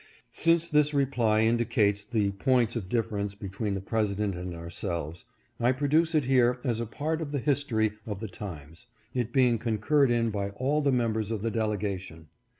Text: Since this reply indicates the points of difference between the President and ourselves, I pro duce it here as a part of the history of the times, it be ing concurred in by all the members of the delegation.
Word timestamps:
Since 0.33 0.67
this 0.67 0.95
reply 0.95 1.41
indicates 1.41 2.03
the 2.03 2.31
points 2.31 2.75
of 2.75 2.89
difference 2.89 3.35
between 3.35 3.75
the 3.75 3.81
President 3.81 4.33
and 4.33 4.55
ourselves, 4.55 5.25
I 5.59 5.73
pro 5.73 5.87
duce 5.87 6.15
it 6.15 6.23
here 6.23 6.59
as 6.63 6.79
a 6.79 6.87
part 6.87 7.21
of 7.21 7.31
the 7.31 7.37
history 7.37 7.91
of 8.07 8.19
the 8.19 8.27
times, 8.27 8.87
it 9.13 9.31
be 9.31 9.47
ing 9.47 9.59
concurred 9.59 10.09
in 10.09 10.31
by 10.31 10.49
all 10.57 10.81
the 10.81 10.91
members 10.91 11.29
of 11.29 11.43
the 11.43 11.51
delegation. 11.51 12.29